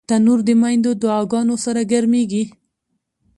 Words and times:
تنور 0.09 0.39
د 0.47 0.49
میندو 0.61 0.91
دعاګانو 1.01 1.55
سره 1.65 1.81
ګرمېږي 1.91 2.43